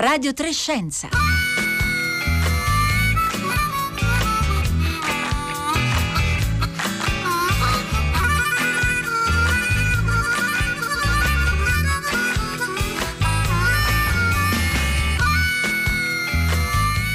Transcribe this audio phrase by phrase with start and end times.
[0.00, 1.08] Radio Trescenza.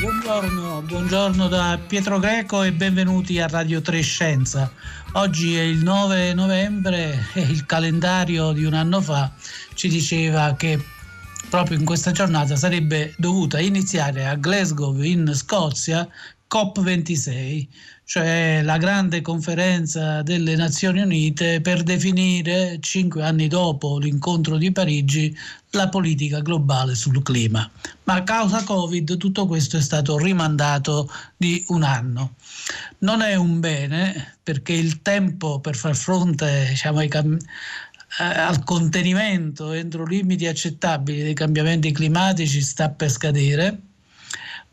[0.02, 4.70] Buongiorno, buongiorno da Pietro Greco e benvenuti a Radio Trescenza.
[5.14, 9.32] Oggi è il 9 novembre e il calendario di un anno fa
[9.74, 10.93] ci diceva che
[11.54, 16.10] proprio in questa giornata sarebbe dovuta iniziare a Glasgow in Scozia
[16.52, 17.68] COP26,
[18.06, 25.38] cioè la grande conferenza delle Nazioni Unite per definire, cinque anni dopo l'incontro di Parigi,
[25.72, 27.70] la politica globale sul clima.
[28.06, 31.08] Ma a causa Covid tutto questo è stato rimandato
[31.38, 32.34] di un anno.
[33.00, 38.64] Non è un bene perché il tempo per far fronte diciamo, ai, cam- eh, al
[38.64, 43.82] contenimento entro limiti accettabili dei cambiamenti climatici sta per scadere,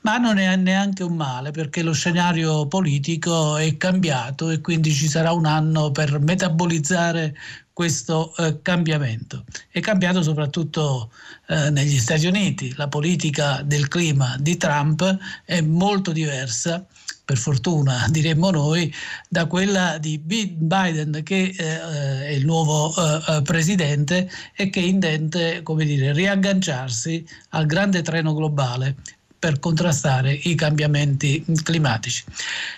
[0.03, 5.09] ma non è neanche un male perché lo scenario politico è cambiato e quindi ci
[5.09, 7.35] sarà un anno per metabolizzare
[7.81, 9.43] questo eh, cambiamento.
[9.71, 11.11] È cambiato soprattutto
[11.49, 16.85] eh, negli Stati Uniti, la politica del clima di Trump è molto diversa
[17.25, 18.93] per fortuna diremmo noi,
[19.31, 25.63] da quella di Biden che eh, è il nuovo eh, eh, presidente e che intende
[25.63, 28.97] come dire, riagganciarsi al grande treno globale
[29.41, 32.23] per contrastare i cambiamenti climatici.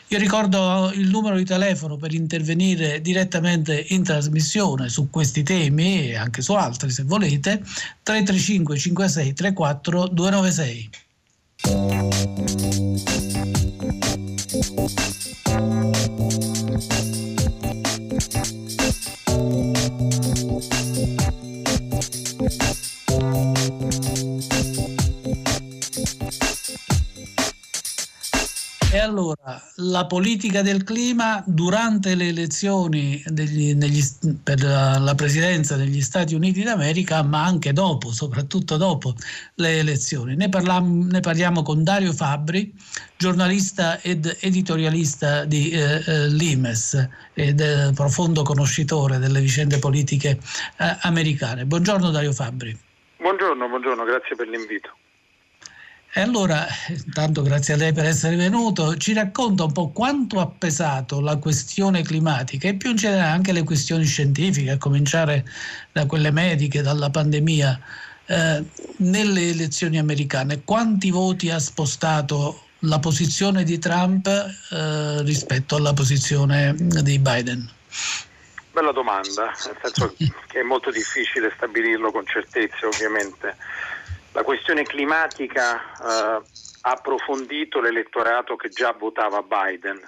[0.09, 6.17] Io ricordo il numero di telefono per intervenire direttamente in trasmissione su questi temi e
[6.17, 7.63] anche su altri se volete,
[8.05, 10.91] 335 56 34 296.
[29.77, 34.03] La politica del clima durante le elezioni degli, negli,
[34.43, 39.15] per la presidenza degli Stati Uniti d'America, ma anche dopo, soprattutto dopo
[39.57, 40.37] le elezioni.
[40.37, 42.73] Ne, parlam, ne parliamo con Dario Fabbri,
[43.17, 50.39] giornalista ed editorialista di eh, eh, Limes ed eh, profondo conoscitore delle vicende politiche
[50.79, 51.65] eh, americane.
[51.65, 52.79] Buongiorno Dario Fabbri.
[53.19, 54.97] Buongiorno, buongiorno, grazie per l'invito.
[56.15, 60.47] E allora, intanto grazie a lei per essere venuto, ci racconta un po' quanto ha
[60.47, 65.43] pesato la questione climatica e più in generale anche le questioni scientifiche, a cominciare
[65.91, 67.81] da quelle mediche, dalla pandemia,
[68.27, 68.63] eh,
[68.97, 70.63] nelle elezioni americane.
[70.65, 77.67] Quanti voti ha spostato la posizione di Trump eh, rispetto alla posizione di Biden?
[78.71, 80.15] Bella domanda, nel senso
[80.47, 83.57] che è molto difficile stabilirlo con certezza ovviamente
[84.33, 86.45] la questione climatica eh,
[86.85, 90.01] ha approfondito l'elettorato che già votava Biden,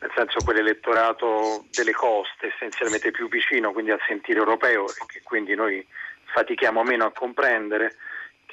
[0.00, 5.54] nel senso quell'elettorato delle coste, essenzialmente più vicino quindi al sentire europeo e che quindi
[5.54, 5.86] noi
[6.32, 7.96] fatichiamo meno a comprendere,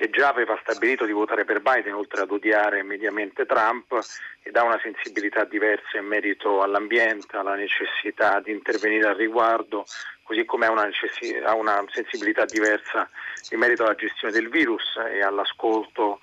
[0.01, 3.99] che già aveva stabilito di votare per Biden oltre ad odiare mediamente Trump
[4.41, 9.85] ed ha una sensibilità diversa in merito all'ambiente, alla necessità di intervenire al riguardo,
[10.23, 13.07] così come ha una, necess- ha una sensibilità diversa
[13.51, 16.19] in merito alla gestione del virus e all'ascolto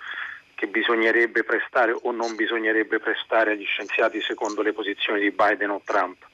[0.56, 5.81] che bisognerebbe prestare o non bisognerebbe prestare agli scienziati secondo le posizioni di Biden o
[5.84, 6.27] Trump.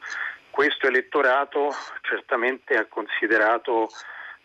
[0.49, 3.91] Questo elettorato certamente ha considerato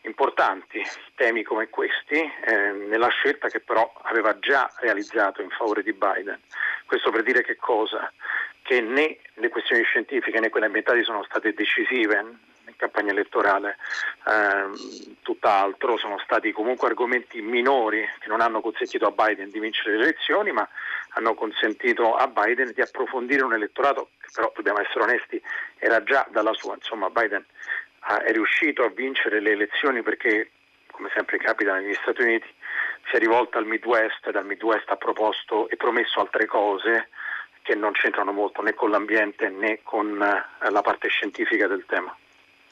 [0.01, 0.81] importanti
[1.15, 6.39] temi come questi eh, nella scelta che però aveva già realizzato in favore di Biden.
[6.85, 8.11] Questo per dire che cosa?
[8.61, 12.17] Che né le questioni scientifiche né quelle ambientali sono state decisive
[12.65, 13.77] in campagna elettorale,
[14.27, 19.97] eh, tutt'altro sono stati comunque argomenti minori che non hanno consentito a Biden di vincere
[19.97, 20.67] le elezioni, ma
[21.09, 25.41] hanno consentito a Biden di approfondire un elettorato che però dobbiamo essere onesti
[25.77, 27.43] era già dalla sua, insomma Biden
[28.25, 30.51] è riuscito a vincere le elezioni perché,
[30.91, 32.47] come sempre capita negli Stati Uniti,
[33.09, 37.09] si è rivolto al Midwest e dal Midwest ha proposto e promesso altre cose
[37.61, 42.15] che non c'entrano molto né con l'ambiente né con eh, la parte scientifica del tema.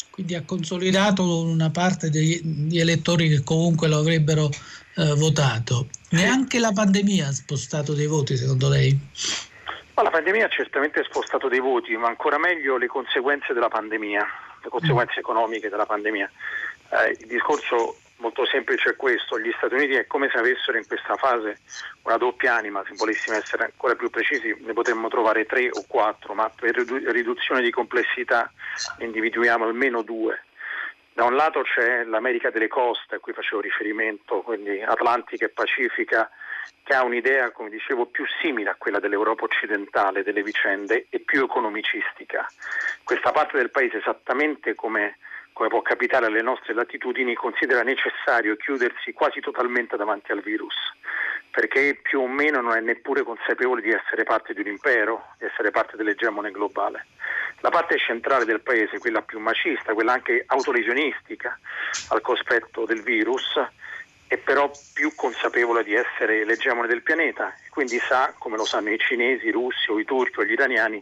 [0.10, 4.50] Quindi ha consolidato una parte degli elettori che comunque lo avrebbero
[4.96, 5.90] eh, votato.
[6.10, 8.98] Neanche la pandemia ha spostato dei voti, secondo lei?
[9.94, 14.25] Ma la pandemia ha certamente spostato dei voti, ma ancora meglio le conseguenze della pandemia
[14.68, 16.30] le conseguenze economiche della pandemia.
[16.90, 20.88] Eh, il discorso molto semplice è questo, gli Stati Uniti è come se avessero in
[20.88, 21.60] questa fase
[22.04, 26.34] una doppia anima, se volessimo essere ancora più precisi ne potremmo trovare tre o quattro,
[26.34, 28.52] ma per riduzione di complessità
[28.98, 30.44] ne individuiamo almeno due.
[31.14, 36.30] Da un lato c'è l'America delle coste, a cui facevo riferimento, quindi Atlantica e Pacifica,
[36.84, 41.44] che ha un'idea, come dicevo, più simile a quella dell'Europa occidentale delle vicende e più
[41.44, 42.48] economicistica.
[43.04, 45.18] Questa parte del paese, esattamente come,
[45.52, 50.75] come può capitare alle nostre latitudini, considera necessario chiudersi quasi totalmente davanti al virus,
[51.52, 55.46] perché più o meno non è neppure consapevole di essere parte di un impero, di
[55.46, 57.08] essere parte dell'egemone globale.
[57.62, 61.58] La parte centrale del paese, quella più macista, quella anche autolesionistica
[62.10, 63.60] al cospetto del virus,
[64.28, 69.00] è però più consapevole di essere l'egemone del pianeta, quindi sa, come lo sanno i
[69.00, 71.02] cinesi, i russi o i turchi o gli iraniani,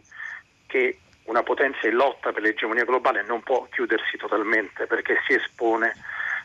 [0.66, 5.94] che una potenza in lotta per l'egemonia globale non può chiudersi totalmente perché si espone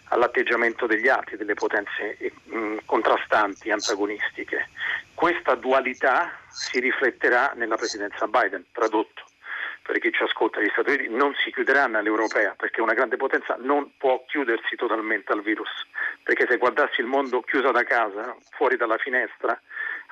[0.05, 2.17] all'atteggiamento degli altri, delle potenze
[2.53, 4.69] mm, contrastanti, antagonistiche.
[5.13, 9.23] Questa dualità si rifletterà nella presidenza Biden, tradotto
[9.91, 13.57] per chi ci ascolta, gli Stati Uniti non si chiuderanno all'europea perché una grande potenza
[13.59, 15.67] non può chiudersi totalmente al virus,
[16.23, 19.59] perché se guardassi il mondo chiuso da casa, fuori dalla finestra,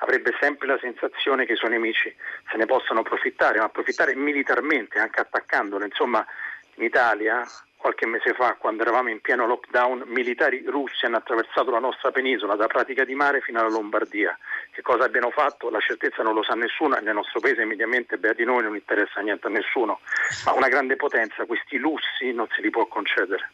[0.00, 2.14] avrebbe sempre la sensazione che i suoi nemici
[2.50, 5.82] se ne possano approfittare, ma approfittare militarmente, anche attaccandolo.
[5.86, 6.26] Insomma,
[6.74, 7.42] in Italia
[7.80, 12.54] qualche mese fa, quando eravamo in pieno lockdown, militari russi hanno attraversato la nostra penisola
[12.54, 14.38] da Pratica di Mare fino alla Lombardia.
[14.70, 15.70] Che cosa abbiano fatto?
[15.70, 19.20] La certezza non lo sa nessuno nel nostro paese mediamente, beh, di noi non interessa
[19.22, 20.00] niente a nessuno.
[20.44, 23.50] Ma una grande potenza, questi lussi non se li può concedere.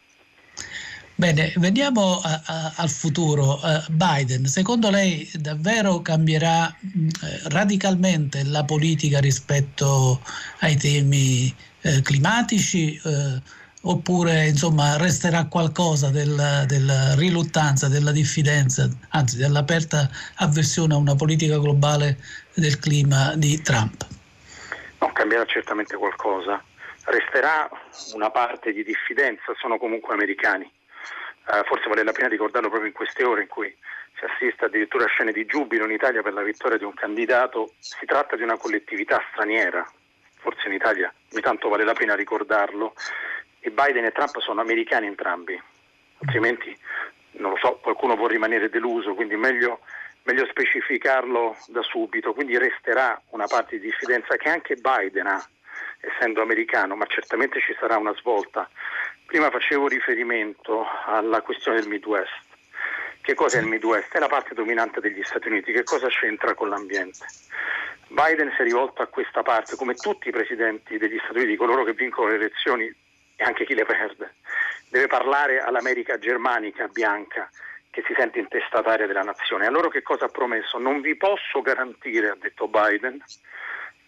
[1.14, 3.60] Bene, veniamo a, a, al futuro.
[3.62, 7.08] Uh, Biden, secondo lei davvero cambierà uh,
[7.48, 10.20] radicalmente la politica rispetto
[10.58, 13.00] ai temi uh, climatici?
[13.88, 21.58] Oppure insomma resterà qualcosa della, della, riluttanza, della diffidenza, anzi dell'aperta avversione a una politica
[21.58, 22.18] globale
[22.54, 24.06] del clima di Trump?
[24.98, 26.62] No, cambierà certamente qualcosa.
[27.04, 27.68] Resterà
[28.14, 30.64] una parte di diffidenza, sono comunque americani.
[30.64, 33.72] Eh, forse vale la pena ricordarlo proprio in queste ore in cui
[34.18, 37.74] si assiste addirittura a scene di giubilo in Italia per la vittoria di un candidato.
[37.78, 39.88] Si tratta di una collettività straniera,
[40.34, 42.94] forse in Italia ogni tanto vale la pena ricordarlo,
[43.66, 45.60] e Biden e Trump sono americani entrambi,
[46.18, 46.76] altrimenti
[47.38, 49.80] non lo so, qualcuno può rimanere deluso, quindi meglio,
[50.22, 55.44] meglio specificarlo da subito, quindi resterà una parte di diffidenza che anche Biden ha,
[56.00, 58.70] essendo americano, ma certamente ci sarà una svolta.
[59.26, 62.44] Prima facevo riferimento alla questione del Midwest.
[63.20, 64.14] Che cosa è il Midwest?
[64.14, 67.26] È la parte dominante degli Stati Uniti, che cosa c'entra con l'ambiente?
[68.06, 71.82] Biden si è rivolto a questa parte, come tutti i presidenti degli Stati Uniti, coloro
[71.82, 73.04] che vincono le elezioni
[73.36, 74.34] e anche chi le perde.
[74.88, 77.48] Deve parlare all'America germanica bianca
[77.90, 79.66] che si sente intestataria della nazione.
[79.66, 80.78] Allora che cosa ha promesso?
[80.78, 83.22] Non vi posso garantire, ha detto Biden,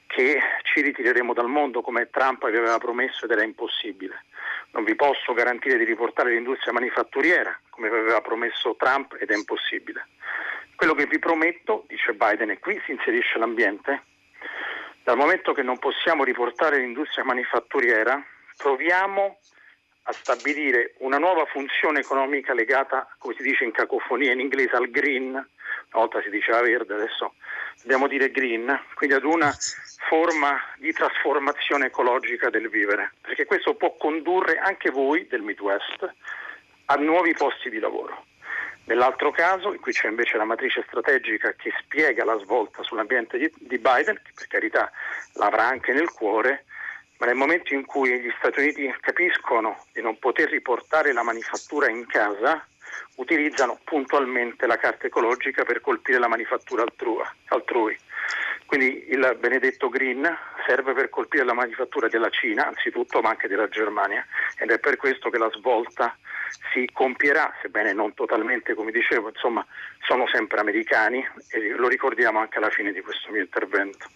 [0.06, 4.24] che ci ritireremo dal mondo come Trump aveva promesso ed era impossibile.
[4.72, 10.08] Non vi posso garantire di riportare l'industria manifatturiera come aveva promesso Trump ed è impossibile.
[10.74, 14.02] Quello che vi prometto, dice Biden, e qui si inserisce l'ambiente,
[15.02, 18.22] dal momento che non possiamo riportare l'industria manifatturiera,
[18.58, 19.38] proviamo
[20.02, 24.90] a stabilire una nuova funzione economica legata, come si dice in cacofonia in inglese, al
[24.90, 25.46] green, una
[25.90, 27.34] volta si diceva verde, adesso
[27.82, 29.54] dobbiamo dire green, quindi ad una
[30.08, 36.10] forma di trasformazione ecologica del vivere, perché questo può condurre anche voi del Midwest
[36.86, 38.24] a nuovi posti di lavoro.
[38.84, 43.78] Nell'altro caso, in cui c'è invece la matrice strategica che spiega la svolta sull'ambiente di,
[43.78, 44.90] Biden, che per carità
[45.34, 46.64] l'avrà anche nel cuore,
[47.18, 51.90] ma nel momento in cui gli Stati Uniti capiscono di non poter riportare la manifattura
[51.90, 52.64] in casa,
[53.16, 56.84] utilizzano puntualmente la carta ecologica per colpire la manifattura
[57.48, 57.98] altrui.
[58.66, 60.28] Quindi il benedetto green
[60.66, 64.24] serve per colpire la manifattura della Cina, anzitutto, ma anche della Germania,
[64.58, 66.16] ed è per questo che la svolta
[66.72, 69.66] si compierà, sebbene non totalmente, come dicevo, insomma,
[70.06, 74.06] sono sempre americani e lo ricordiamo anche alla fine di questo mio intervento.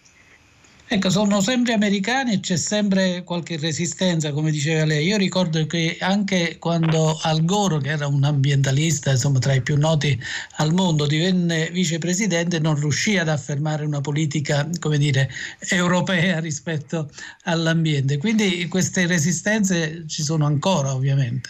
[0.93, 5.07] Ecco, sono sempre americani e c'è sempre qualche resistenza, come diceva lei.
[5.07, 9.75] Io ricordo che anche quando Al Gore, che era un ambientalista, insomma, tra i più
[9.75, 10.15] noti
[10.57, 15.29] al mondo, divenne vicepresidente, non riuscì ad affermare una politica, come dire,
[15.71, 17.09] europea rispetto
[17.45, 18.19] all'ambiente.
[18.19, 21.49] Quindi queste resistenze ci sono ancora, ovviamente.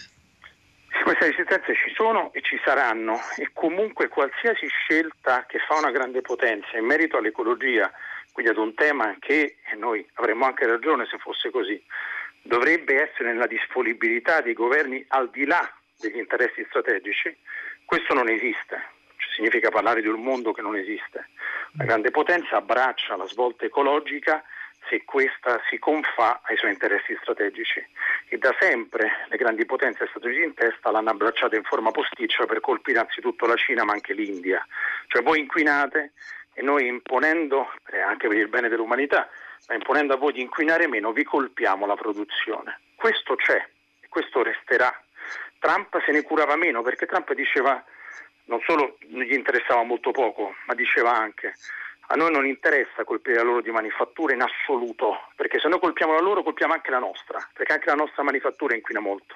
[1.03, 6.21] Queste resistenze ci sono e ci saranno e comunque qualsiasi scelta che fa una grande
[6.21, 7.91] potenza in merito all'ecologia
[8.33, 11.81] quindi ad un tema che, e noi avremmo anche ragione se fosse così,
[12.41, 17.33] dovrebbe essere nella disponibilità dei governi al di là degli interessi strategici,
[17.85, 18.91] questo non esiste.
[19.15, 21.29] Cioè, significa parlare di un mondo che non esiste.
[21.77, 24.43] La grande potenza abbraccia la svolta ecologica
[24.89, 27.85] se questa si confà ai suoi interessi strategici.
[28.27, 32.59] E da sempre le grandi potenze Uniti in testa l'hanno abbracciata in forma posticcia per
[32.59, 34.65] colpire anzitutto la Cina ma anche l'India.
[35.07, 36.13] Cioè voi inquinate
[36.53, 39.29] e noi imponendo, eh, anche per il bene dell'umanità,
[39.67, 42.79] ma imponendo a voi di inquinare meno, vi colpiamo la produzione.
[42.95, 43.65] Questo c'è
[43.99, 44.93] e questo resterà.
[45.59, 47.83] Trump se ne curava meno perché Trump diceva
[48.45, 51.53] non solo gli interessava molto poco, ma diceva anche
[52.13, 56.13] a noi non interessa colpire la loro di manifattura in assoluto, perché se noi colpiamo
[56.13, 59.35] la loro colpiamo anche la nostra, perché anche la nostra manifattura inquina molto.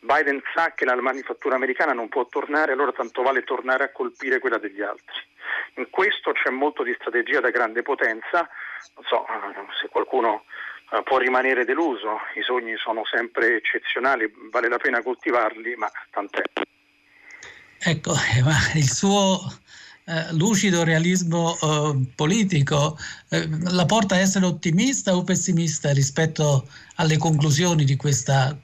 [0.00, 4.40] Biden sa che la manifattura americana non può tornare, allora tanto vale tornare a colpire
[4.40, 5.20] quella degli altri.
[5.76, 8.46] In questo c'è molto di strategia da grande potenza,
[8.96, 10.44] non so eh, se qualcuno
[10.90, 16.42] eh, può rimanere deluso, i sogni sono sempre eccezionali, vale la pena coltivarli, ma tant'è.
[17.84, 19.38] Ecco, eh, ma il suo
[20.04, 22.98] eh, lucido realismo eh, politico
[23.30, 28.56] eh, la porta a essere ottimista o pessimista rispetto alle conclusioni di questa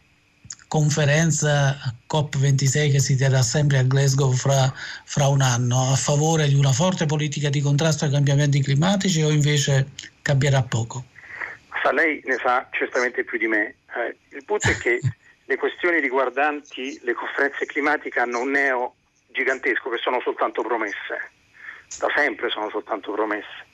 [0.66, 1.76] conferenza
[2.11, 4.71] COP26 che si terrà sempre a Glasgow fra,
[5.04, 9.30] fra, un anno, a favore di una forte politica di contrasto ai cambiamenti climatici o
[9.30, 9.88] invece
[10.23, 11.04] cambierà poco?
[11.83, 13.76] Sa, lei ne sa certamente più di me.
[13.97, 15.00] Eh, il punto è che
[15.47, 18.95] le questioni riguardanti le conferenze climatiche hanno un neo
[19.38, 21.30] gigantesco che sono soltanto promesse.
[21.99, 23.66] Da sempre sono soltanto promesse.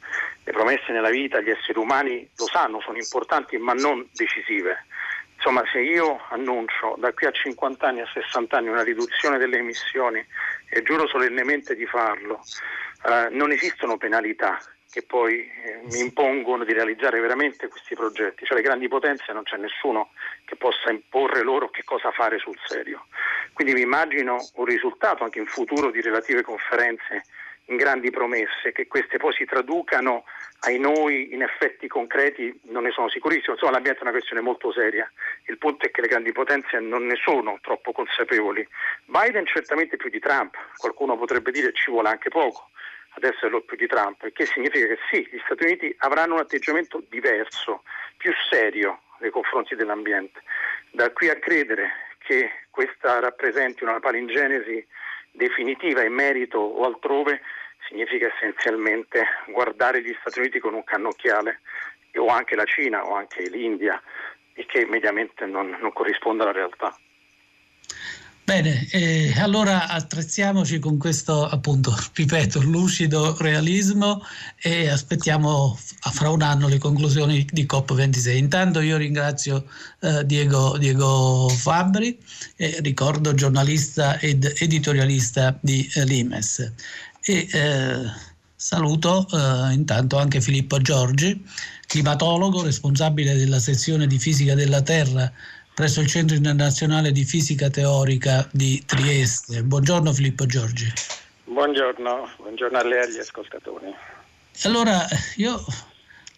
[0.44, 4.86] Le promesse nella vita, gli esseri umani lo sanno, sono importanti ma non decisive.
[5.36, 9.58] Insomma, se io annuncio da qui a 50 anni a 60 anni una riduzione delle
[9.58, 10.24] emissioni
[10.68, 12.40] e giuro solennemente di farlo,
[13.06, 14.58] eh, non esistono penalità
[14.94, 18.44] che poi eh, mi impongono di realizzare veramente questi progetti.
[18.44, 20.10] Cioè le grandi potenze non c'è nessuno
[20.44, 23.06] che possa imporre loro che cosa fare sul serio.
[23.52, 27.24] Quindi mi immagino un risultato anche in futuro di relative conferenze
[27.66, 30.26] in grandi promesse, che queste poi si traducano
[30.60, 33.54] ai noi in effetti concreti non ne sono sicurissimo.
[33.54, 35.10] Insomma, l'ambiente è una questione molto seria.
[35.46, 38.64] Il punto è che le grandi potenze non ne sono troppo consapevoli.
[39.06, 42.70] Biden certamente più di Trump, qualcuno potrebbe dire ci vuole anche poco,
[43.14, 46.40] adesso è lo più di Trump, che significa che sì, gli Stati Uniti avranno un
[46.40, 47.82] atteggiamento diverso,
[48.16, 50.42] più serio nei confronti dell'ambiente.
[50.90, 54.84] Da qui a credere che questa rappresenti una palingenesi
[55.30, 57.40] definitiva in merito o altrove
[57.88, 61.60] significa essenzialmente guardare gli Stati Uniti con un cannocchiale
[62.16, 64.00] o anche la Cina o anche l'India,
[64.54, 66.96] il che mediamente non, non corrisponde alla realtà.
[68.44, 74.22] Bene, eh, allora attrezziamoci con questo appunto, ripeto, lucido realismo
[74.60, 75.78] e aspettiamo
[76.12, 78.36] fra un anno le conclusioni di COP26.
[78.36, 79.64] Intanto io ringrazio
[80.00, 82.18] eh, Diego, Diego, Fabri,
[82.56, 86.70] eh, ricordo giornalista ed editorialista di eh, Limes.
[87.22, 88.02] E eh,
[88.54, 91.42] saluto eh, intanto anche Filippo Giorgi,
[91.86, 95.32] climatologo, responsabile della sezione di fisica della Terra
[95.74, 99.64] presso il Centro Internazionale di Fisica Teorica di Trieste.
[99.64, 100.90] Buongiorno Filippo Giorgi.
[101.46, 103.92] Buongiorno, buongiorno a lei e agli ascoltatori.
[104.62, 105.04] Allora,
[105.36, 105.64] io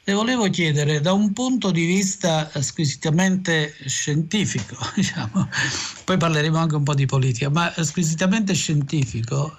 [0.05, 5.49] le volevo chiedere da un punto di vista squisitamente scientifico, diciamo,
[6.05, 9.59] poi parleremo anche un po' di politica, ma squisitamente scientifico,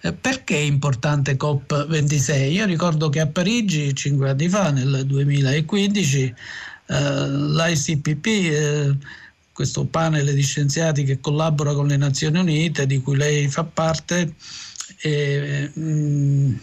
[0.00, 2.50] eh, perché è importante COP26?
[2.50, 6.34] Io ricordo che a Parigi, cinque anni fa, nel 2015, eh,
[6.88, 8.96] l'ICPP, eh,
[9.52, 14.34] questo panel di scienziati che collabora con le Nazioni Unite, di cui lei fa parte,
[15.02, 16.58] eh, mh,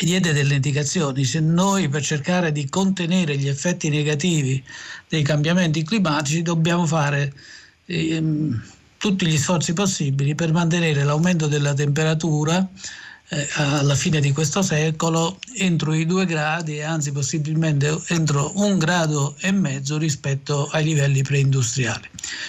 [0.00, 1.24] diede delle indicazioni.
[1.24, 4.62] Se noi per cercare di contenere gli effetti negativi
[5.08, 7.32] dei cambiamenti climatici dobbiamo fare
[7.86, 8.62] ehm,
[8.96, 12.66] tutti gli sforzi possibili per mantenere l'aumento della temperatura
[13.32, 19.36] eh, alla fine di questo secolo entro i due gradi anzi possibilmente entro un grado
[19.40, 22.08] e mezzo rispetto ai livelli preindustriali.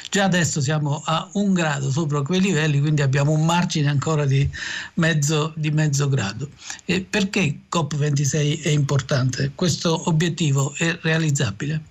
[0.09, 4.49] Già adesso siamo a un grado sopra quei livelli, quindi abbiamo un margine ancora di
[4.95, 6.49] mezzo, di mezzo grado.
[6.85, 9.51] E perché COP26 è importante?
[9.53, 11.81] Questo obiettivo è realizzabile?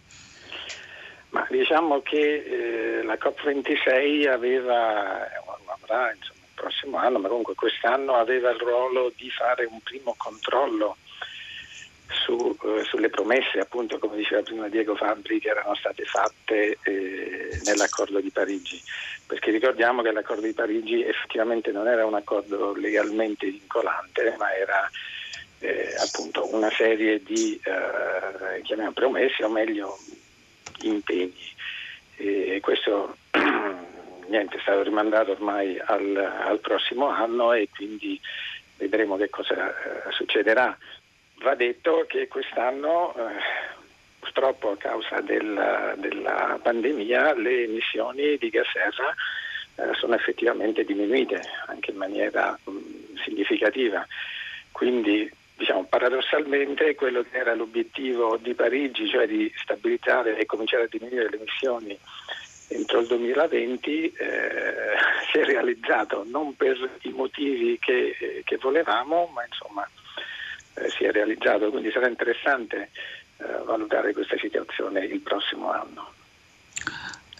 [1.31, 5.29] Ma diciamo che eh, la COP26 aveva,
[5.81, 10.97] avrà insomma, prossimo anno, ma comunque quest'anno aveva il ruolo di fare un primo controllo
[12.25, 17.61] su, eh, sulle promesse, appunto come diceva prima Diego Fabri, che erano state fatte eh,
[17.65, 18.81] nell'accordo di Parigi,
[19.27, 24.91] perché ricordiamo che l'accordo di Parigi effettivamente non era un accordo legalmente vincolante, ma era
[25.61, 29.97] eh, appunto una serie di eh, promesse o meglio
[30.83, 31.49] impegni.
[32.17, 33.17] E questo
[34.31, 38.19] niente, è stato rimandato ormai al, al prossimo anno e quindi
[38.77, 40.77] vedremo che cosa eh, succederà.
[41.43, 43.69] Va detto che quest'anno, eh,
[44.19, 49.15] purtroppo a causa del, della pandemia le emissioni di gas serra
[49.77, 54.07] eh, sono effettivamente diminuite anche in maniera mh, significativa.
[54.71, 60.89] Quindi diciamo, paradossalmente quello che era l'obiettivo di Parigi, cioè di stabilizzare e cominciare a
[60.89, 61.99] diminuire le emissioni
[62.71, 64.13] entro il 2020, eh,
[65.33, 69.89] si è realizzato non per i motivi che, eh, che volevamo, ma insomma
[70.75, 72.91] eh, si è realizzato, quindi sarà interessante
[73.39, 76.13] eh, valutare questa situazione il prossimo anno.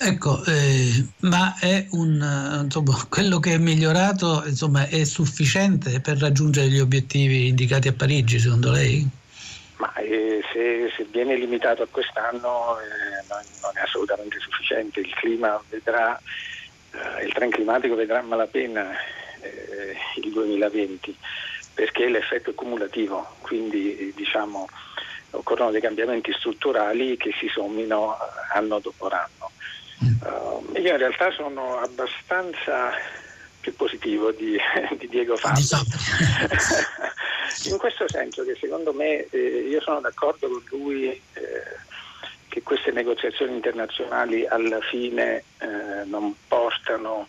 [0.03, 1.55] Ecco, eh, ma
[1.91, 7.93] un, insomma, quello che è migliorato insomma, è sufficiente per raggiungere gli obiettivi indicati a
[7.93, 9.09] Parigi, secondo lei?
[9.81, 15.01] Ma eh, se, se, viene limitato a quest'anno eh, non, non, è assolutamente sufficiente.
[15.01, 16.21] Il clima vedrà,
[16.93, 18.91] eh, il trend climatico vedrà malapena
[19.41, 21.17] eh, il 2020
[21.73, 24.69] perché l'effetto è cumulativo, quindi diciamo,
[25.31, 28.19] occorrono dei cambiamenti strutturali che si sommino
[28.53, 29.51] anno dopo anno.
[30.01, 32.91] Uh, io in realtà sono abbastanza
[33.61, 34.59] più positivo di,
[34.99, 35.65] di Diego Fabio.
[37.65, 39.39] in questo senso che secondo me eh,
[39.69, 41.79] io sono d'accordo con lui eh,
[42.49, 47.29] che queste negoziazioni internazionali alla fine eh, non portano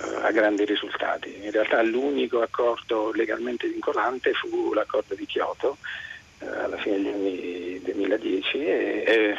[0.00, 1.44] eh, a grandi risultati.
[1.44, 5.78] In realtà l'unico accordo legalmente vincolante fu l'accordo di Kyoto
[6.40, 9.34] eh, alla fine degli anni 2010 e, e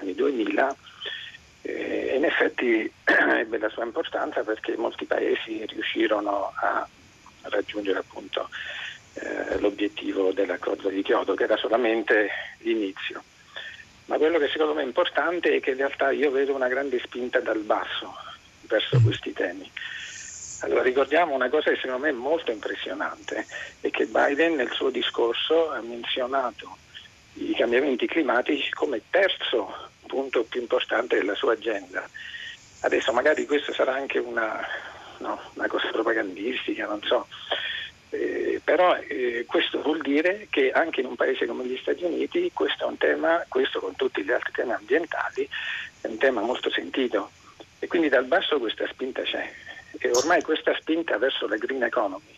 [0.00, 0.76] anni 2000
[1.62, 6.88] e in effetti ebbe la sua importanza perché molti paesi riuscirono a
[7.42, 8.48] raggiungere appunto
[9.20, 13.22] eh, l'obiettivo dell'accordo di Kyoto, che era solamente l'inizio.
[14.06, 16.98] Ma quello che secondo me è importante è che in realtà io vedo una grande
[17.00, 18.14] spinta dal basso
[18.62, 19.04] verso mm.
[19.04, 19.70] questi temi.
[20.60, 23.46] Allora ricordiamo una cosa che secondo me è molto impressionante,
[23.80, 26.76] è che Biden nel suo discorso ha menzionato
[27.34, 32.08] i cambiamenti climatici come terzo punto più importante della sua agenda.
[32.80, 34.66] Adesso magari questa sarà anche una,
[35.18, 37.28] no, una cosa propagandistica, non so,
[38.10, 42.50] eh, però eh, questo vuol dire che anche in un paese come gli Stati Uniti
[42.52, 45.48] questo è un tema, questo con tutti gli altri temi ambientali,
[46.00, 47.30] è un tema molto sentito
[47.78, 49.50] e quindi dal basso questa spinta c'è
[49.98, 52.36] e ormai questa spinta verso la green economy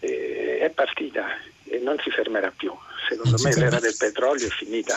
[0.00, 1.26] eh, è partita
[1.64, 2.72] e non si fermerà più.
[3.08, 4.96] Secondo me l'era del petrolio è finita.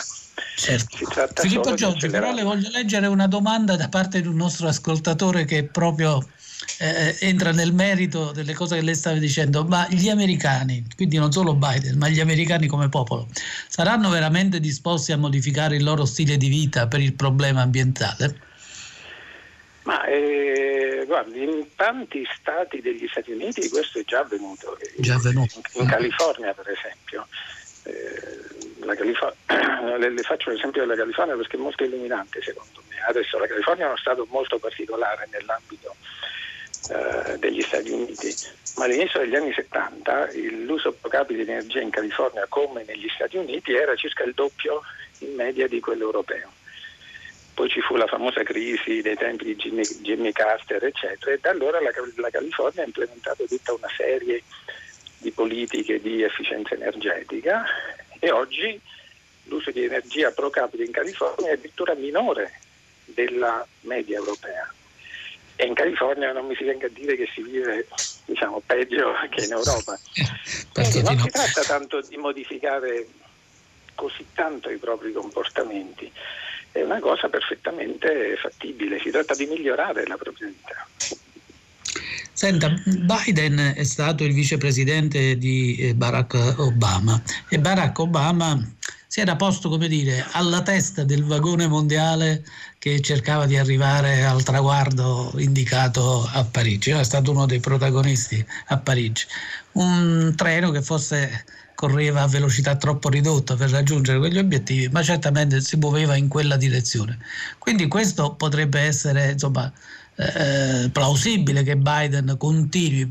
[0.56, 1.42] Certo.
[1.42, 5.64] Filippo Giorgio, però le voglio leggere una domanda da parte di un nostro ascoltatore che
[5.64, 6.26] proprio
[6.78, 11.32] eh, entra nel merito delle cose che lei stava dicendo, ma gli americani, quindi non
[11.32, 13.28] solo Biden, ma gli americani come popolo,
[13.68, 18.46] saranno veramente disposti a modificare il loro stile di vita per il problema ambientale?
[19.82, 24.76] Ma eh, guardi, in tanti stati degli Stati Uniti questo è già avvenuto.
[24.98, 25.62] Già avvenuto.
[25.72, 27.26] In, in California, per esempio.
[27.84, 28.56] Eh,
[28.94, 29.34] Calif-
[29.98, 32.96] le, le, faccio l'esempio della California perché è molto illuminante secondo me.
[33.08, 35.96] Adesso la California è uno stato molto particolare nell'ambito
[36.90, 38.34] eh, degli Stati Uniti,
[38.76, 40.28] ma all'inizio degli anni 70
[40.64, 44.82] l'uso pro capite di energia in California come negli Stati Uniti era circa il doppio
[45.18, 46.50] in media di quello europeo
[47.58, 51.50] poi ci fu la famosa crisi dei tempi di Jimmy, Jimmy Carter, eccetera, e da
[51.50, 54.44] allora la, la, California ha implementato tutta una serie
[55.18, 57.64] di politiche di efficienza energetica
[58.20, 58.80] e oggi
[59.46, 62.60] l'uso di energia pro capite in California è addirittura minore
[63.06, 64.72] della media europea.
[65.60, 67.88] E in California non mi si venga a dire che si vive
[68.26, 69.98] diciamo, peggio che in Europa.
[70.72, 73.08] Quindi non si tratta tanto di modificare
[73.96, 76.10] così tanto i propri comportamenti,
[76.70, 80.86] è una cosa perfettamente fattibile, si tratta di migliorare la propria vita.
[82.32, 88.56] Senta, Biden è stato il vicepresidente di eh, Barack Obama e Barack Obama
[89.18, 92.44] si era posto, come dire, alla testa del vagone mondiale
[92.78, 96.90] che cercava di arrivare al traguardo indicato a Parigi.
[96.90, 99.26] Era stato uno dei protagonisti a Parigi.
[99.72, 105.60] Un treno che fosse correva a velocità troppo ridotta per raggiungere quegli obiettivi, ma certamente
[105.62, 107.18] si muoveva in quella direzione.
[107.58, 109.72] Quindi questo potrebbe essere insomma,
[110.14, 113.10] eh, plausibile che Biden continui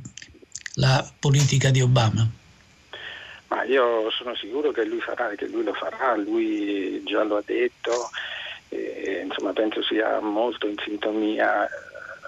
[0.75, 2.45] la politica di Obama.
[3.47, 7.43] Ma io sono sicuro che lui, farà, che lui lo farà, lui già lo ha
[7.45, 8.09] detto,
[8.69, 11.67] e, insomma, penso sia molto in sintonia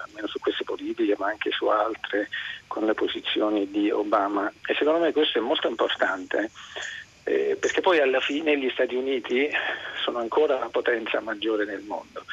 [0.04, 2.28] almeno su queste politiche, ma anche su altre,
[2.66, 4.50] con le posizioni di Obama.
[4.66, 6.50] E secondo me questo è molto importante,
[7.24, 9.50] eh, perché poi alla fine gli Stati Uniti
[10.02, 12.24] sono ancora la potenza maggiore nel mondo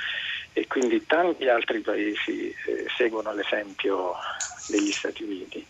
[0.54, 4.16] e quindi tanti altri paesi eh, seguono l'esempio
[4.68, 5.64] degli Stati Uniti.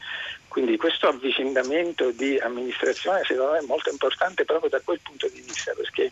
[0.57, 5.41] Quindi questo avvicinamento di amministrazione secondo me è molto importante proprio da quel punto di
[5.41, 6.11] vista, perché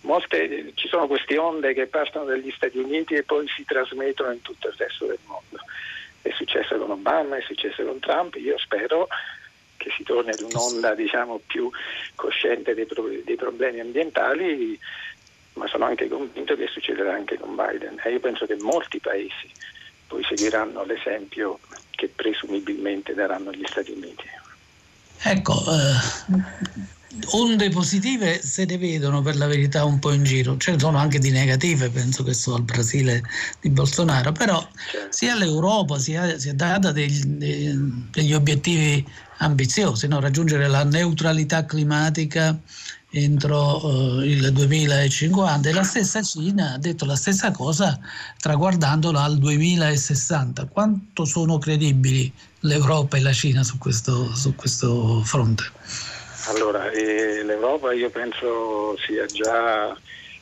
[0.00, 4.42] molte, ci sono queste onde che partono dagli Stati Uniti e poi si trasmettono in
[4.42, 5.58] tutto il resto del mondo.
[6.20, 9.06] È successo con Obama, è successo con Trump, io spero
[9.76, 11.70] che si torni ad un'onda diciamo, più
[12.16, 14.76] cosciente dei, pro- dei, problemi ambientali,
[15.52, 19.48] ma sono anche convinto che succederà anche con Biden e io penso che molti paesi
[20.08, 21.60] poi seguiranno l'esempio
[21.96, 24.24] che presumibilmente daranno gli Stati Uniti.
[25.22, 26.86] Ecco, eh,
[27.32, 30.98] onde positive se ne vedono per la verità un po' in giro, ce ne sono
[30.98, 33.22] anche di negative, penso che so al Brasile
[33.60, 35.08] di Bolsonaro, però certo.
[35.10, 39.04] sia l'Europa si è, si è data degli, degli, obiettivi
[39.38, 40.20] ambiziosi, no?
[40.20, 42.56] raggiungere la neutralità climatica
[43.16, 47.98] entro eh, il 2050 e la stessa Cina ha detto la stessa cosa
[48.38, 50.66] traguardandola al 2060.
[50.66, 55.64] Quanto sono credibili l'Europa e la Cina su questo, su questo fronte?
[56.48, 59.96] Allora, eh, l'Europa io penso sia già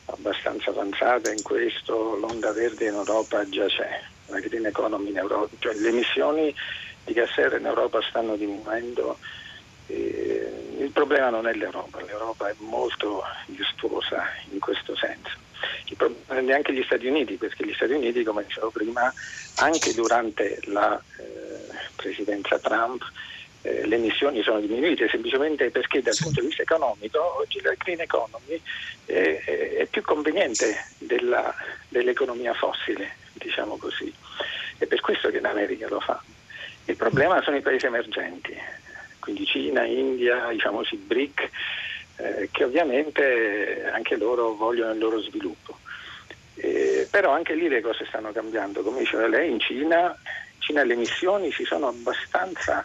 [0.07, 5.55] abbastanza avanzata in questo, l'onda verde in Europa già c'è, la green economy in Europa,
[5.61, 6.55] cioè le emissioni
[7.05, 9.19] di gas serra in Europa stanno diminuendo.
[9.87, 10.34] Eh,
[10.85, 15.43] il problema non è l'Europa, l'Europa è molto virtuosa in questo senso.
[15.87, 19.13] Il problema neanche gli Stati Uniti, perché gli Stati Uniti, come dicevo prima,
[19.57, 23.03] anche durante la eh, presidenza Trump
[23.63, 28.01] eh, le emissioni sono diminuite semplicemente perché dal punto di vista economico oggi la green
[28.01, 28.61] economy
[29.07, 31.55] è, è più conveniente della,
[31.89, 34.13] dell'economia fossile, diciamo così.
[34.77, 36.23] È per questo che in America lo fa.
[36.85, 38.55] Il problema sono i paesi emergenti,
[39.25, 41.51] quindi Cina, India, i famosi BRIC,
[42.17, 45.79] eh, che ovviamente anche loro vogliono il loro sviluppo.
[46.57, 50.15] Eh, però anche lì le cose stanno cambiando, come diceva lei, in Cina,
[50.55, 52.85] in Cina le emissioni si sono abbastanza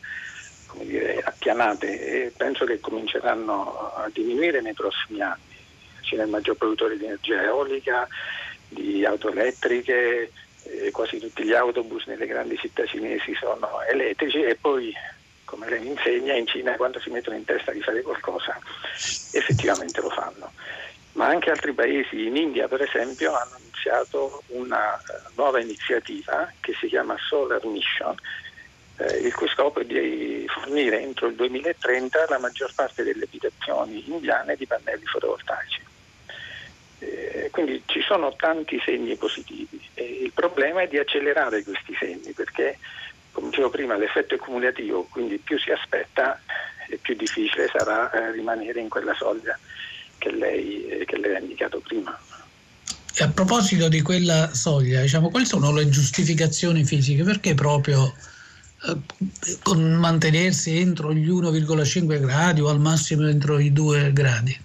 [0.82, 5.58] dire, appianate e penso che cominceranno a diminuire nei prossimi anni.
[6.00, 8.08] Cina è il maggior produttore di energia eolica,
[8.70, 10.32] di auto elettriche,
[10.64, 14.94] eh, quasi tutti gli autobus nelle grandi città cinesi sono elettrici e poi,
[15.50, 18.58] come lei insegna, in Cina quando si mettono in testa di fare qualcosa
[19.32, 20.52] effettivamente lo fanno.
[21.14, 26.74] Ma anche altri paesi, in India per esempio, hanno iniziato una uh, nuova iniziativa che
[26.80, 28.16] si chiama Solar Mission,
[28.98, 34.08] eh, il cui scopo è di fornire entro il 2030 la maggior parte delle abitazioni
[34.08, 35.82] indiane di pannelli fotovoltaici.
[37.00, 42.34] Eh, quindi ci sono tanti segni positivi e il problema è di accelerare questi segni
[42.34, 42.78] perché,
[43.40, 46.40] come dicevo prima, l'effetto è cumulativo, quindi più si aspetta
[46.90, 49.58] e più difficile sarà eh, rimanere in quella soglia
[50.18, 52.18] che lei, eh, che lei ha indicato prima.
[53.16, 57.24] E a proposito di quella soglia, diciamo, quali sono le giustificazioni fisiche?
[57.24, 58.14] Perché proprio
[58.86, 64.58] eh, mantenersi entro gli 1,5 gradi o al massimo entro i 2 gradi?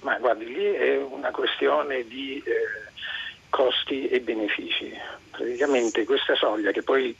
[0.00, 2.90] Ma guardi, lì è una questione di eh,
[3.50, 4.92] costi e benefici.
[5.30, 7.14] Praticamente questa soglia che poi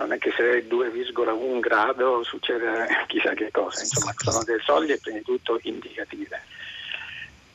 [0.00, 4.98] non è che se è 2,1 grado succede chissà che cosa, insomma sono delle soglie
[4.98, 6.42] prima di tutto indicative.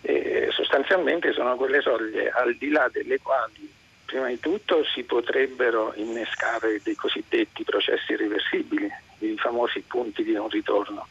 [0.01, 3.73] E sostanzialmente sono quelle soglie al di là delle quali
[4.05, 8.87] Prima di tutto si potrebbero innescare dei cosiddetti processi irreversibili,
[9.19, 11.07] i famosi punti di non ritorno.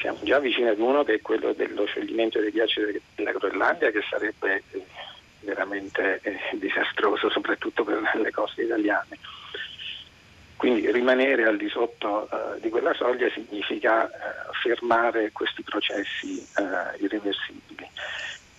[0.00, 4.02] Siamo già vicini ad uno che è quello dello scioglimento dei ghiacci della Groenlandia che
[4.08, 4.84] sarebbe eh,
[5.40, 9.18] veramente eh, disastroso soprattutto per le coste italiane.
[10.56, 17.02] Quindi rimanere al di sotto uh, di quella soglia significa uh, fermare questi processi uh,
[17.02, 17.88] irreversibili.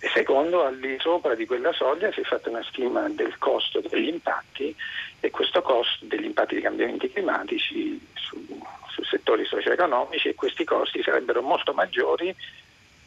[0.00, 3.80] E secondo, al di sopra di quella soglia si è fatta una stima del costo
[3.80, 4.74] degli impatti
[5.18, 11.02] e questo costo degli impatti dei cambiamenti climatici su, su settori socio-economici e questi costi
[11.02, 12.32] sarebbero molto maggiori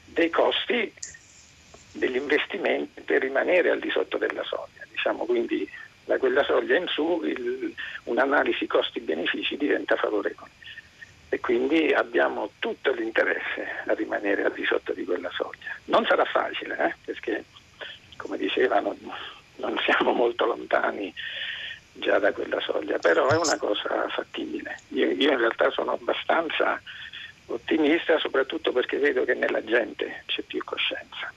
[0.04, 0.93] dei costi
[1.93, 4.86] degli investimenti per rimanere al di sotto della soglia.
[4.89, 5.65] Diciamo quindi
[6.05, 7.73] da quella soglia in su il,
[8.05, 10.49] un'analisi costi-benefici diventa favorevole
[11.33, 15.73] e quindi abbiamo tutto l'interesse a rimanere al di sotto di quella soglia.
[15.85, 16.95] Non sarà facile eh?
[17.05, 17.45] perché,
[18.17, 18.97] come dicevano,
[19.55, 21.13] non siamo molto lontani
[21.93, 24.77] già da quella soglia, però è una cosa fattibile.
[24.89, 26.81] Io, io in realtà sono abbastanza
[27.45, 31.31] ottimista soprattutto perché vedo che nella gente c'è più coscienza.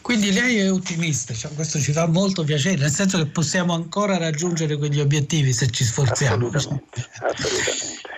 [0.00, 4.16] Quindi lei è ottimista, cioè, questo ci fa molto piacere, nel senso che possiamo ancora
[4.16, 6.48] raggiungere quegli obiettivi se ci sforziamo.
[6.48, 7.08] Assolutamente.
[7.20, 8.16] assolutamente.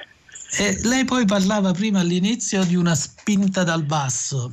[0.59, 4.53] E lei poi parlava prima all'inizio di una spinta dal basso.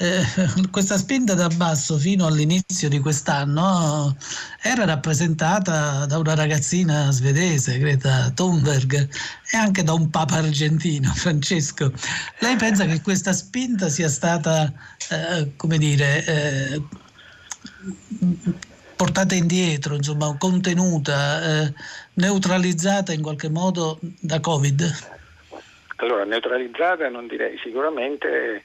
[0.00, 0.22] Eh,
[0.72, 4.16] questa spinta da basso fino all'inizio di quest'anno
[4.62, 11.92] era rappresentata da una ragazzina svedese, Greta Thunberg, e anche da un papa argentino, Francesco.
[12.38, 14.72] Lei pensa che questa spinta sia stata,
[15.10, 16.82] eh, come dire, eh,
[18.96, 21.74] portata indietro, insomma, contenuta, eh,
[22.14, 25.18] neutralizzata in qualche modo da Covid?
[25.96, 28.62] Allora, neutralizzata non direi, sicuramente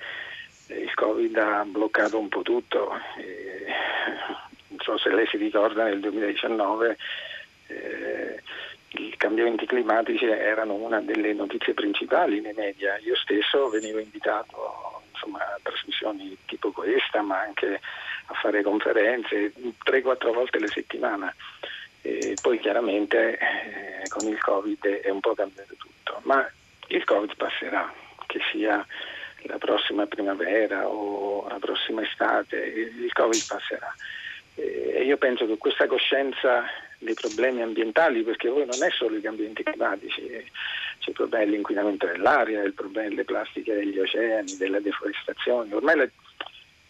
[0.67, 2.91] il Covid ha bloccato un po' tutto.
[3.17, 3.65] Eh,
[4.67, 6.97] non so se lei si ricorda nel 2019
[7.67, 8.41] eh,
[8.97, 12.97] i cambiamenti climatici erano una delle notizie principali nei media.
[12.99, 17.79] Io stesso venivo invitato insomma, a trasmissioni tipo questa, ma anche
[18.27, 19.53] a fare conferenze
[19.85, 21.33] 3-4 volte alla settimana.
[22.01, 26.19] E poi chiaramente eh, con il Covid è un po' cambiato tutto.
[26.23, 26.47] Ma
[26.87, 27.91] il Covid passerà,
[28.27, 28.85] che sia
[29.47, 33.93] la prossima primavera o la prossima estate, il Covid passerà.
[34.55, 36.63] E io penso che questa coscienza
[36.99, 42.05] dei problemi ambientali, perché poi non è solo i cambiamenti climatici, c'è il problema dell'inquinamento
[42.05, 45.73] dell'aria, il problema delle plastiche degli oceani, della deforestazione.
[45.73, 46.07] Ormai la,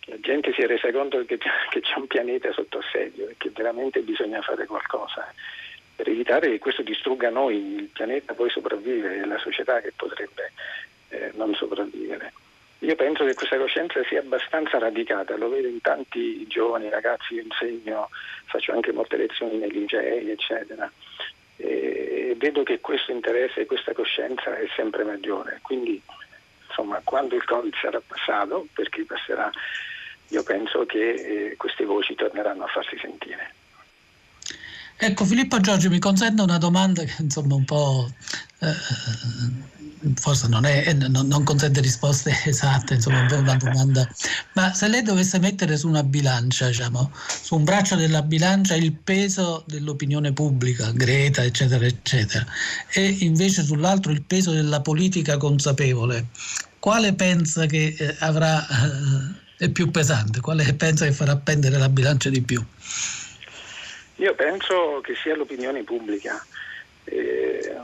[0.05, 3.49] la gente si è resa conto che, che c'è un pianeta sotto assedio e che
[3.53, 5.33] veramente bisogna fare qualcosa
[5.95, 10.51] per evitare che questo distrugga noi, il pianeta poi sopravvive e la società che potrebbe
[11.09, 12.33] eh, non sopravvivere.
[12.79, 17.43] Io penso che questa coscienza sia abbastanza radicata, lo vedo in tanti giovani ragazzi, io
[17.43, 18.09] insegno,
[18.45, 20.91] faccio anche molte lezioni nei licei, eccetera,
[21.57, 25.59] e vedo che questo interesse e questa coscienza è sempre maggiore.
[25.61, 26.01] Quindi,
[26.67, 29.49] insomma, quando il Covid sarà passato, perché passerà,
[30.29, 33.53] io penso che eh, queste voci torneranno a farsi sentire.
[34.97, 38.09] Ecco, Filippo Giorgio mi consente una domanda che insomma un po'
[38.59, 38.73] eh,
[40.15, 44.07] forse non, è, non, non, consente risposte esatte, insomma è una domanda.
[44.53, 48.93] Ma se lei dovesse mettere su una bilancia, diciamo, su un braccio della bilancia il
[48.93, 52.45] peso dell'opinione pubblica, Greta, eccetera, eccetera,
[52.93, 56.27] e invece sull'altro il peso della politica consapevole,
[56.79, 60.41] quale pensa che eh, avrà eh, è più pesante?
[60.41, 62.63] Quale pensa che farà pendere la bilancia di più?
[64.17, 66.41] Io penso che sia l'opinione pubblica,
[67.03, 67.75] eh,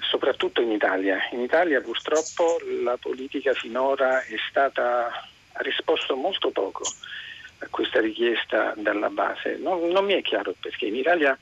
[0.00, 1.18] soprattutto in Italia.
[1.30, 6.82] In Italia purtroppo la politica finora stata, ha risposto molto poco
[7.58, 9.56] a questa richiesta dalla base.
[9.58, 11.38] Non, non mi è chiaro perché in Italia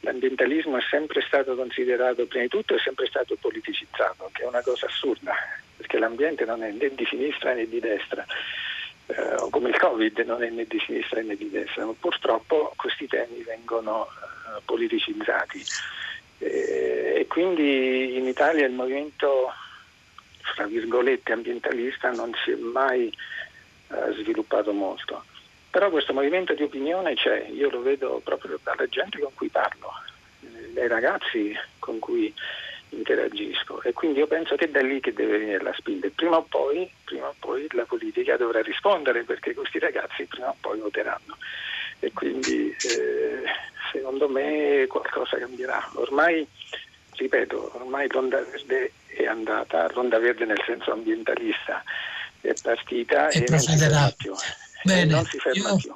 [0.00, 4.62] l'ambientalismo è sempre stato considerato, prima di tutto è sempre stato politicizzato, che è una
[4.62, 5.34] cosa assurda,
[5.76, 8.24] perché l'ambiente non è né di sinistra né di destra
[9.06, 13.06] eh, come il Covid non è né di sinistra né di destra, ma purtroppo questi
[13.06, 15.64] temi vengono eh, politicizzati
[16.38, 19.52] eh, e quindi in Italia il movimento
[20.54, 23.12] fra virgolette ambientalista non si è mai
[23.88, 25.24] eh, sviluppato molto.
[25.70, 29.90] Però questo movimento di opinione c'è, io lo vedo proprio dalla gente con cui parlo,
[30.40, 32.32] eh, dai ragazzi con cui
[32.90, 33.82] interagisco.
[33.82, 36.06] E quindi io penso che è da lì che deve venire la spinta.
[36.06, 40.48] E prima o poi, prima o poi la politica dovrà rispondere perché questi ragazzi prima
[40.48, 41.36] o poi voteranno.
[41.98, 43.42] E quindi eh,
[43.92, 45.90] secondo me qualcosa cambierà.
[45.94, 46.46] Ormai,
[47.12, 51.82] ripeto, ormai l'onda verde è andata, l'onda verde nel senso ambientalista
[52.40, 54.34] è partita e, e non si ferma più.
[54.84, 55.76] Bene, non si ferma io...
[55.76, 55.94] più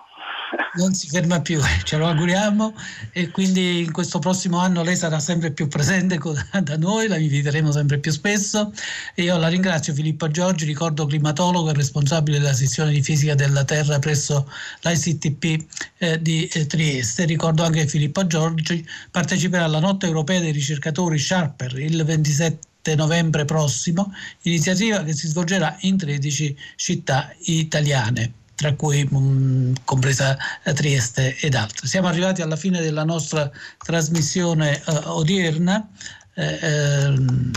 [0.74, 2.74] non si ferma più, ce lo auguriamo.
[3.12, 6.18] E quindi in questo prossimo anno lei sarà sempre più presente
[6.62, 8.72] da noi, la inviteremo sempre più spesso.
[9.14, 13.64] E io la ringrazio Filippo Giorgi, ricordo climatologo e responsabile della sezione di fisica della
[13.64, 14.50] Terra presso
[14.82, 15.66] l'ICTP
[15.98, 17.24] eh, di eh, Trieste.
[17.24, 23.44] Ricordo anche che Filippo Giorgi parteciperà alla notte europea dei ricercatori Sharper il 27 novembre
[23.44, 30.36] prossimo, iniziativa che si svolgerà in 13 città italiane tra cui mh, mm, compresa
[30.74, 31.86] Trieste ed altre.
[31.86, 33.50] Siamo arrivati alla fine della nostra
[33.82, 35.88] trasmissione eh, odierna.
[36.34, 37.50] Eh, ehm,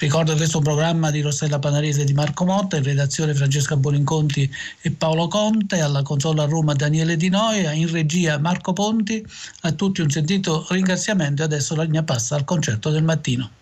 [0.00, 3.34] ricordo che questo è un programma di Rossella Panarese e di Marco Motta, in redazione
[3.34, 4.50] Francesca Boninconti
[4.82, 9.26] e Paolo Conte, alla consola a Roma Daniele Di Noia, in regia Marco Ponti.
[9.62, 13.59] A tutti un sentito ringraziamento e adesso la linea passa al concerto del mattino.